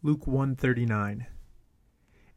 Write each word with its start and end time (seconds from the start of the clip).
Luke 0.00 0.28
139 0.28 1.26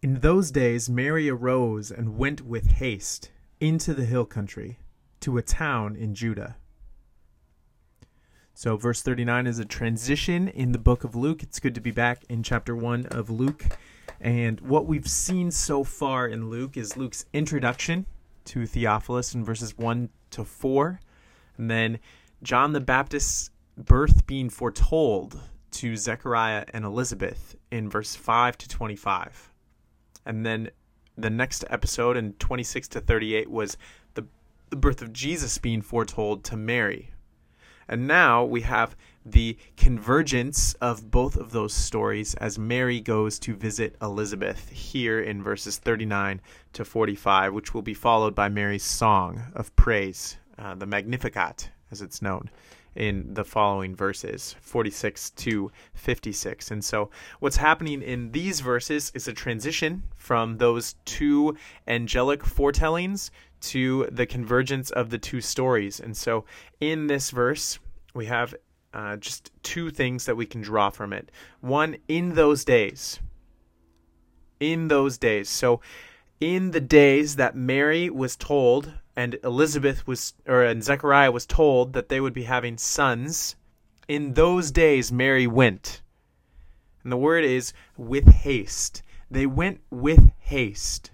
In 0.01 0.21
those 0.21 0.49
days 0.49 0.89
Mary 0.89 1.29
arose 1.29 1.91
and 1.91 2.17
went 2.17 2.41
with 2.41 2.65
haste 2.71 3.29
into 3.59 3.93
the 3.93 4.05
hill 4.05 4.25
country 4.25 4.79
to 5.19 5.37
a 5.37 5.43
town 5.43 5.95
in 5.95 6.15
Judah. 6.15 6.55
So 8.55 8.77
verse 8.77 9.03
39 9.03 9.45
is 9.45 9.59
a 9.59 9.65
transition 9.65 10.47
in 10.47 10.71
the 10.71 10.79
book 10.79 11.03
of 11.03 11.15
Luke. 11.15 11.43
It's 11.43 11.59
good 11.59 11.75
to 11.75 11.81
be 11.81 11.91
back 11.91 12.23
in 12.27 12.41
chapter 12.41 12.75
1 12.75 13.05
of 13.11 13.29
Luke. 13.29 13.77
And 14.19 14.59
what 14.61 14.87
we've 14.87 15.07
seen 15.07 15.51
so 15.51 15.83
far 15.83 16.27
in 16.27 16.49
Luke 16.49 16.77
is 16.77 16.97
Luke's 16.97 17.25
introduction 17.31 18.07
to 18.45 18.65
Theophilus 18.65 19.35
in 19.35 19.45
verses 19.45 19.77
1 19.77 20.09
to 20.31 20.43
4, 20.43 20.99
and 21.59 21.69
then 21.69 21.99
John 22.41 22.73
the 22.73 22.79
Baptist's 22.79 23.51
birth 23.77 24.25
being 24.25 24.49
foretold 24.49 25.39
to 25.71 25.95
Zechariah 25.95 26.65
and 26.73 26.85
Elizabeth 26.85 27.55
in 27.71 27.89
verse 27.89 28.15
5 28.15 28.57
to 28.59 28.67
25. 28.67 29.51
And 30.25 30.45
then 30.45 30.69
the 31.17 31.29
next 31.29 31.65
episode 31.69 32.17
in 32.17 32.33
26 32.33 32.87
to 32.89 33.01
38 33.01 33.49
was 33.49 33.77
the, 34.13 34.25
the 34.69 34.75
birth 34.75 35.01
of 35.01 35.13
Jesus 35.13 35.57
being 35.57 35.81
foretold 35.81 36.43
to 36.45 36.57
Mary. 36.57 37.11
And 37.87 38.07
now 38.07 38.45
we 38.45 38.61
have 38.61 38.95
the 39.25 39.57
convergence 39.75 40.73
of 40.75 41.11
both 41.11 41.35
of 41.35 41.51
those 41.51 41.73
stories 41.73 42.33
as 42.35 42.57
Mary 42.57 43.01
goes 43.01 43.37
to 43.39 43.55
visit 43.55 43.95
Elizabeth 44.01 44.69
here 44.69 45.19
in 45.19 45.43
verses 45.43 45.77
39 45.77 46.41
to 46.73 46.85
45, 46.85 47.53
which 47.53 47.73
will 47.73 47.81
be 47.81 47.93
followed 47.93 48.33
by 48.33 48.49
Mary's 48.49 48.83
song 48.83 49.43
of 49.53 49.75
praise, 49.75 50.37
uh, 50.57 50.73
the 50.75 50.85
Magnificat, 50.85 51.69
as 51.91 52.01
it's 52.01 52.21
known 52.21 52.49
in 52.95 53.33
the 53.33 53.43
following 53.43 53.95
verses 53.95 54.55
46 54.61 55.29
to 55.31 55.71
56. 55.93 56.71
And 56.71 56.83
so, 56.83 57.09
what's 57.39 57.57
happening 57.57 58.01
in 58.01 58.31
these 58.31 58.59
verses 58.59 59.11
is 59.15 59.27
a 59.27 59.33
transition 59.33 60.03
from 60.15 60.57
those 60.57 60.95
two 61.05 61.57
angelic 61.87 62.43
foretellings 62.45 63.31
to 63.61 64.07
the 64.11 64.25
convergence 64.25 64.91
of 64.91 65.09
the 65.09 65.17
two 65.17 65.41
stories. 65.41 65.99
And 65.99 66.15
so, 66.15 66.45
in 66.79 67.07
this 67.07 67.31
verse, 67.31 67.79
we 68.13 68.25
have 68.25 68.53
uh, 68.93 69.15
just 69.17 69.51
two 69.63 69.89
things 69.89 70.25
that 70.25 70.35
we 70.35 70.45
can 70.45 70.61
draw 70.61 70.89
from 70.89 71.13
it. 71.13 71.31
One, 71.61 71.97
in 72.07 72.35
those 72.35 72.65
days. 72.65 73.19
In 74.59 74.89
those 74.89 75.17
days. 75.17 75.49
So, 75.49 75.79
in 76.41 76.71
the 76.71 76.81
days 76.81 77.35
that 77.35 77.55
Mary 77.55 78.09
was 78.09 78.35
told 78.35 78.91
and 79.15 79.37
Elizabeth 79.43 80.07
was 80.07 80.33
or 80.47 80.63
and 80.63 80.83
Zechariah 80.83 81.31
was 81.31 81.45
told 81.45 81.93
that 81.93 82.09
they 82.09 82.19
would 82.19 82.33
be 82.33 82.43
having 82.43 82.77
sons, 82.77 83.55
in 84.07 84.33
those 84.33 84.71
days 84.71 85.11
Mary 85.11 85.47
went. 85.47 86.01
And 87.03 87.11
the 87.11 87.17
word 87.17 87.43
is 87.43 87.73
with 87.95 88.27
haste. 88.27 89.03
They 89.29 89.45
went 89.45 89.81
with 89.89 90.31
haste. 90.39 91.11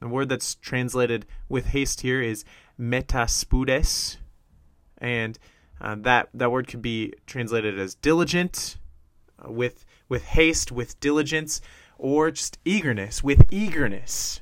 The 0.00 0.08
word 0.08 0.28
that's 0.28 0.54
translated 0.56 1.26
with 1.48 1.66
haste 1.66 2.00
here 2.00 2.20
is 2.20 2.44
metaspudes, 2.80 4.16
and 4.98 5.38
uh, 5.80 5.96
that 6.00 6.28
that 6.32 6.50
word 6.50 6.66
could 6.66 6.82
be 6.82 7.12
translated 7.26 7.78
as 7.78 7.94
diligent, 7.94 8.78
uh, 9.38 9.50
with 9.50 9.84
with 10.08 10.24
haste, 10.24 10.72
with 10.72 10.98
diligence, 11.00 11.60
or 12.02 12.32
just 12.32 12.58
eagerness, 12.64 13.22
with 13.22 13.46
eagerness. 13.52 14.40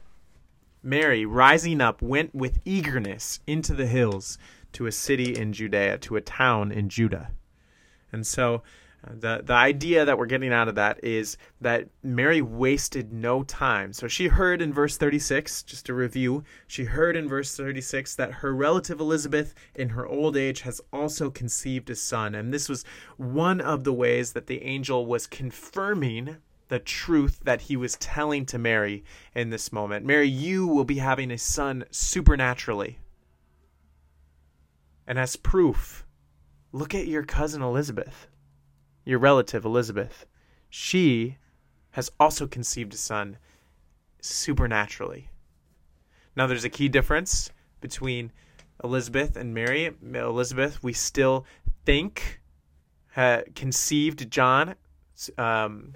Mary, 0.82 1.26
rising 1.26 1.82
up, 1.82 2.00
went 2.00 2.34
with 2.34 2.58
eagerness 2.64 3.40
into 3.46 3.74
the 3.74 3.86
hills 3.86 4.38
to 4.72 4.86
a 4.86 4.92
city 4.92 5.36
in 5.36 5.52
Judea, 5.52 5.98
to 5.98 6.16
a 6.16 6.22
town 6.22 6.72
in 6.72 6.88
Judah. 6.88 7.32
And 8.12 8.26
so 8.26 8.62
uh, 9.06 9.10
the 9.14 9.42
the 9.44 9.52
idea 9.52 10.06
that 10.06 10.16
we're 10.16 10.24
getting 10.24 10.54
out 10.54 10.68
of 10.68 10.74
that 10.76 11.04
is 11.04 11.36
that 11.60 11.88
Mary 12.02 12.40
wasted 12.40 13.12
no 13.12 13.42
time. 13.42 13.92
So 13.92 14.08
she 14.08 14.28
heard 14.28 14.62
in 14.62 14.72
verse 14.72 14.96
36, 14.96 15.62
just 15.62 15.84
to 15.86 15.94
review, 15.94 16.44
she 16.66 16.84
heard 16.84 17.14
in 17.14 17.28
verse 17.28 17.54
36 17.54 18.14
that 18.16 18.32
her 18.32 18.54
relative 18.54 19.00
Elizabeth 19.00 19.54
in 19.74 19.90
her 19.90 20.06
old 20.06 20.34
age 20.34 20.62
has 20.62 20.80
also 20.94 21.28
conceived 21.28 21.90
a 21.90 21.94
son, 21.94 22.34
and 22.34 22.54
this 22.54 22.70
was 22.70 22.86
one 23.18 23.60
of 23.60 23.84
the 23.84 23.92
ways 23.92 24.32
that 24.32 24.46
the 24.46 24.62
angel 24.62 25.04
was 25.04 25.26
confirming 25.26 26.38
the 26.70 26.78
truth 26.78 27.40
that 27.42 27.62
he 27.62 27.76
was 27.76 27.96
telling 27.96 28.46
to 28.46 28.56
Mary 28.56 29.04
in 29.34 29.50
this 29.50 29.72
moment. 29.72 30.06
Mary, 30.06 30.28
you 30.28 30.68
will 30.68 30.84
be 30.84 30.98
having 30.98 31.32
a 31.32 31.36
son 31.36 31.84
supernaturally. 31.90 33.00
And 35.04 35.18
as 35.18 35.34
proof, 35.34 36.06
look 36.70 36.94
at 36.94 37.08
your 37.08 37.24
cousin 37.24 37.60
Elizabeth, 37.60 38.28
your 39.04 39.18
relative 39.18 39.64
Elizabeth. 39.64 40.26
She 40.68 41.38
has 41.90 42.08
also 42.20 42.46
conceived 42.46 42.94
a 42.94 42.96
son 42.96 43.38
supernaturally. 44.20 45.28
Now, 46.36 46.46
there's 46.46 46.64
a 46.64 46.70
key 46.70 46.88
difference 46.88 47.50
between 47.80 48.30
Elizabeth 48.84 49.36
and 49.36 49.52
Mary. 49.52 49.90
Elizabeth, 50.14 50.84
we 50.84 50.92
still 50.92 51.44
think, 51.84 52.40
conceived 53.56 54.30
John 54.30 54.76
um, 55.36 55.94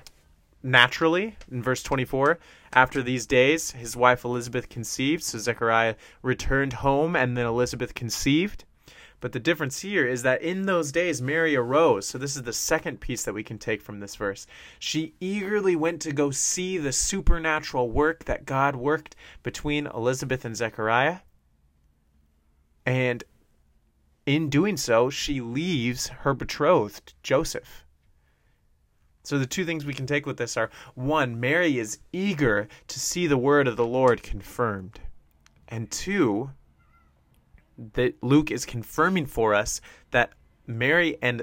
naturally 0.65 1.37
in 1.51 1.63
verse 1.63 1.83
24 1.83 2.39
after 2.73 3.03
these 3.03 3.27
days 3.27 3.73
his 3.73 3.95
wife 3.95 4.25
elizabeth 4.25 4.71
conceived 4.71 5.23
so 5.23 5.39
zechariah 5.39 5.95
returned 6.23 6.73
home 6.73 7.15
and 7.15 7.37
then 7.37 7.47
elizabeth 7.47 7.95
conceived. 7.95 8.65
But 9.21 9.33
the 9.33 9.41
difference 9.41 9.81
here 9.81 10.07
is 10.07 10.23
that 10.23 10.43
in 10.43 10.67
those 10.67 10.91
days 10.91 11.23
mary 11.23 11.55
arose. 11.55 12.07
So 12.07 12.19
this 12.19 12.35
is 12.37 12.43
the 12.43 12.53
second 12.53 13.01
piece 13.01 13.25
that 13.25 13.33
we 13.33 13.43
can 13.43 13.59
take 13.59 13.81
from 13.81 14.01
this 14.01 14.17
verse. 14.17 14.47
She 14.79 15.15
eagerly 15.21 15.77
went 15.77 16.03
to 16.03 16.13
go 16.13 16.31
see 16.31 16.79
the 16.79 16.93
supernatural 16.93 17.91
work 17.91 18.25
that 18.25 18.47
god 18.47 18.75
worked 18.77 19.17
between 19.43 19.87
elizabeth 19.87 20.45
and 20.45 20.57
zechariah. 20.57 21.19
And 22.87 23.25
in 24.27 24.49
doing 24.49 24.77
so 24.77 25.11
she 25.11 25.41
leaves 25.41 26.09
her 26.09 26.33
betrothed 26.33 27.13
joseph 27.23 27.84
so 29.25 29.39
the 29.39 29.47
two 29.47 29.65
things 29.65 29.87
we 29.87 29.95
can 29.95 30.07
take 30.07 30.27
with 30.27 30.37
this 30.37 30.57
are 30.57 30.71
one, 30.95 31.41
Mary 31.41 31.79
is 31.79 31.99
eager 32.13 32.69
to 32.89 33.01
see 33.01 33.27
the 33.27 33.39
word 33.39 33.67
of 33.67 33.77
the 33.77 33.87
Lord 33.87 34.23
confirmed. 34.23 35.01
And 35.67 35.91
two, 35.91 36.51
that 37.95 38.23
Luke 38.23 38.51
is 38.51 38.67
confirming 38.67 39.25
for 39.25 39.55
us 39.55 39.81
that 40.11 40.31
Mary 40.67 41.17
and 41.23 41.43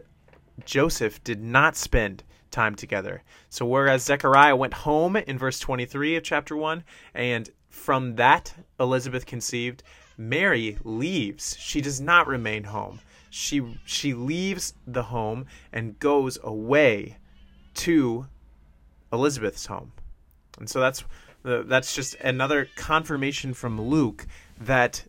Joseph 0.64 1.24
did 1.24 1.42
not 1.42 1.76
spend 1.76 2.24
time 2.52 2.76
together. 2.76 3.24
So 3.50 3.66
whereas 3.66 4.04
Zechariah 4.04 4.56
went 4.56 4.74
home 4.74 5.16
in 5.16 5.40
verse 5.40 5.60
23 5.60 6.18
of 6.18 6.24
chapter 6.24 6.56
1 6.56 6.84
and 7.16 7.50
from 7.68 8.16
that 8.18 8.54
Elizabeth 8.80 9.26
conceived, 9.26 9.82
Mary 10.18 10.78
leaves. 10.84 11.58
She 11.58 11.82
does 11.82 12.00
not 12.00 12.28
remain 12.28 12.66
home. 12.66 13.00
She 13.32 13.80
she 13.86 14.14
leaves 14.14 14.74
the 14.86 15.04
home 15.04 15.46
and 15.72 15.98
goes 15.98 16.38
away 16.44 17.18
to 17.76 18.28
Elizabeth's 19.12 19.66
home. 19.66 19.92
And 20.60 20.70
so 20.70 20.80
that's 20.80 21.04
that's 21.44 21.96
just 21.96 22.16
another 22.16 22.68
confirmation 22.76 23.54
from 23.54 23.82
Luke 23.82 24.28
that 24.60 25.04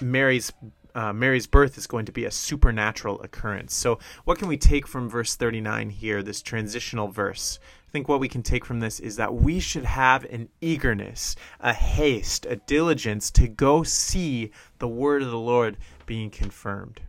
Mary's 0.00 0.52
uh, 0.94 1.12
Mary's 1.12 1.46
birth 1.46 1.78
is 1.78 1.86
going 1.86 2.04
to 2.06 2.12
be 2.12 2.24
a 2.24 2.30
supernatural 2.30 3.20
occurrence. 3.22 3.74
So, 3.74 3.98
what 4.24 4.38
can 4.38 4.48
we 4.48 4.56
take 4.56 4.86
from 4.86 5.08
verse 5.08 5.34
39 5.36 5.90
here, 5.90 6.22
this 6.22 6.42
transitional 6.42 7.08
verse? 7.08 7.58
I 7.88 7.90
think 7.92 8.08
what 8.08 8.20
we 8.20 8.28
can 8.28 8.42
take 8.42 8.64
from 8.64 8.80
this 8.80 9.00
is 9.00 9.16
that 9.16 9.34
we 9.34 9.60
should 9.60 9.84
have 9.84 10.24
an 10.24 10.48
eagerness, 10.60 11.36
a 11.60 11.72
haste, 11.72 12.46
a 12.46 12.56
diligence 12.56 13.30
to 13.32 13.48
go 13.48 13.82
see 13.82 14.50
the 14.78 14.88
word 14.88 15.22
of 15.22 15.30
the 15.30 15.38
Lord 15.38 15.76
being 16.06 16.30
confirmed. 16.30 17.00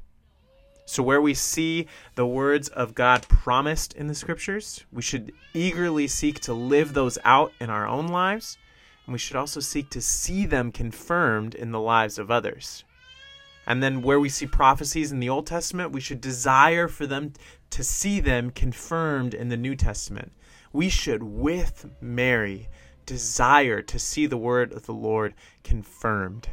So, 0.85 1.01
where 1.01 1.21
we 1.21 1.33
see 1.33 1.87
the 2.15 2.25
words 2.25 2.67
of 2.67 2.93
God 2.93 3.23
promised 3.29 3.93
in 3.93 4.07
the 4.07 4.15
scriptures, 4.15 4.83
we 4.91 5.01
should 5.01 5.31
eagerly 5.53 6.07
seek 6.07 6.41
to 6.41 6.53
live 6.53 6.93
those 6.93 7.17
out 7.23 7.53
in 7.61 7.69
our 7.69 7.87
own 7.87 8.07
lives, 8.09 8.57
and 9.05 9.13
we 9.13 9.19
should 9.19 9.37
also 9.37 9.61
seek 9.61 9.89
to 9.91 10.01
see 10.01 10.45
them 10.45 10.71
confirmed 10.71 11.55
in 11.55 11.71
the 11.71 11.79
lives 11.79 12.19
of 12.19 12.29
others. 12.29 12.83
And 13.65 13.81
then, 13.81 14.01
where 14.01 14.19
we 14.19 14.27
see 14.27 14.45
prophecies 14.45 15.13
in 15.13 15.21
the 15.21 15.29
Old 15.29 15.47
Testament, 15.47 15.93
we 15.93 16.01
should 16.01 16.19
desire 16.19 16.89
for 16.89 17.07
them 17.07 17.31
to 17.69 17.83
see 17.83 18.19
them 18.19 18.51
confirmed 18.51 19.33
in 19.33 19.47
the 19.47 19.57
New 19.57 19.77
Testament. 19.77 20.33
We 20.73 20.89
should, 20.89 21.23
with 21.23 21.89
Mary, 22.01 22.67
desire 23.05 23.81
to 23.81 23.99
see 23.99 24.25
the 24.25 24.37
word 24.37 24.73
of 24.73 24.85
the 24.85 24.93
Lord 24.93 25.33
confirmed. 25.63 26.49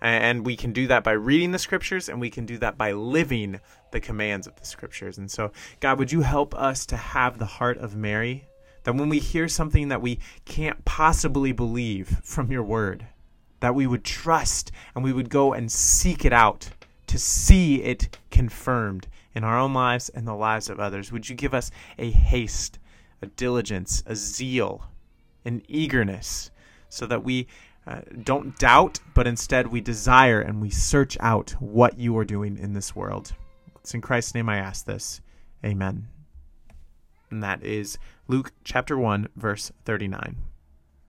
And 0.00 0.46
we 0.46 0.56
can 0.56 0.72
do 0.72 0.86
that 0.86 1.04
by 1.04 1.12
reading 1.12 1.52
the 1.52 1.58
scriptures 1.58 2.08
and 2.08 2.20
we 2.20 2.30
can 2.30 2.46
do 2.46 2.56
that 2.58 2.78
by 2.78 2.92
living 2.92 3.60
the 3.90 4.00
commands 4.00 4.46
of 4.46 4.56
the 4.56 4.64
scriptures. 4.64 5.18
And 5.18 5.30
so, 5.30 5.52
God, 5.80 5.98
would 5.98 6.12
you 6.12 6.22
help 6.22 6.54
us 6.54 6.86
to 6.86 6.96
have 6.96 7.38
the 7.38 7.46
heart 7.46 7.78
of 7.78 7.96
Mary? 7.96 8.44
That 8.84 8.94
when 8.94 9.10
we 9.10 9.18
hear 9.18 9.46
something 9.46 9.88
that 9.88 10.00
we 10.00 10.18
can't 10.46 10.84
possibly 10.86 11.52
believe 11.52 12.16
from 12.22 12.50
your 12.50 12.62
word, 12.62 13.06
that 13.60 13.74
we 13.74 13.86
would 13.86 14.04
trust 14.04 14.72
and 14.94 15.04
we 15.04 15.12
would 15.12 15.28
go 15.28 15.52
and 15.52 15.70
seek 15.70 16.24
it 16.24 16.32
out 16.32 16.70
to 17.06 17.18
see 17.18 17.82
it 17.82 18.16
confirmed 18.30 19.08
in 19.34 19.44
our 19.44 19.58
own 19.58 19.74
lives 19.74 20.08
and 20.08 20.26
the 20.26 20.34
lives 20.34 20.70
of 20.70 20.80
others. 20.80 21.12
Would 21.12 21.28
you 21.28 21.36
give 21.36 21.52
us 21.52 21.70
a 21.98 22.10
haste, 22.10 22.78
a 23.20 23.26
diligence, 23.26 24.02
a 24.06 24.16
zeal, 24.16 24.86
an 25.44 25.62
eagerness, 25.68 26.50
so 26.88 27.06
that 27.06 27.22
we 27.22 27.46
uh, 27.86 28.00
don't 28.22 28.58
doubt, 28.58 29.00
but 29.14 29.26
instead 29.26 29.68
we 29.68 29.80
desire 29.80 30.40
and 30.40 30.60
we 30.60 30.70
search 30.70 31.16
out 31.20 31.50
what 31.60 31.98
you 31.98 32.16
are 32.18 32.24
doing 32.24 32.56
in 32.58 32.72
this 32.72 32.94
world. 32.94 33.32
It's 33.76 33.94
in 33.94 34.00
Christ's 34.00 34.34
name 34.34 34.48
I 34.48 34.58
ask 34.58 34.84
this. 34.84 35.20
Amen. 35.64 36.08
And 37.30 37.42
that 37.42 37.64
is 37.64 37.98
Luke 38.28 38.52
chapter 38.64 38.98
1, 38.98 39.28
verse 39.36 39.72
39. 39.84 40.36